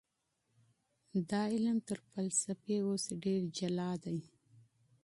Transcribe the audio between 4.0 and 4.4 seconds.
دی.